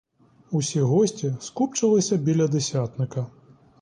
Усі 0.51 0.81
гості 0.81 1.35
скупчилися 1.39 2.17
біля 2.17 2.47
десятника. 2.47 3.27